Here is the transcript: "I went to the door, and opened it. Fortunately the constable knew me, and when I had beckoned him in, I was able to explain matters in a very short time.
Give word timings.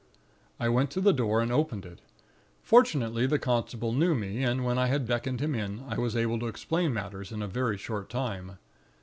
"I 0.59 0.67
went 0.67 0.89
to 0.93 0.99
the 0.99 1.13
door, 1.13 1.41
and 1.41 1.51
opened 1.51 1.85
it. 1.85 1.99
Fortunately 2.63 3.27
the 3.27 3.37
constable 3.37 3.91
knew 3.93 4.15
me, 4.15 4.41
and 4.43 4.65
when 4.65 4.79
I 4.79 4.87
had 4.87 5.05
beckoned 5.05 5.41
him 5.41 5.53
in, 5.53 5.83
I 5.87 5.99
was 5.99 6.15
able 6.15 6.39
to 6.39 6.47
explain 6.47 6.91
matters 6.91 7.31
in 7.31 7.43
a 7.43 7.47
very 7.47 7.77
short 7.77 8.09
time. 8.09 8.57